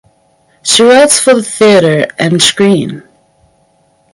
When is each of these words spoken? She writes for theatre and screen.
She 0.63 0.81
writes 0.81 1.19
for 1.19 1.43
theatre 1.43 2.07
and 2.17 2.41
screen. 2.41 3.03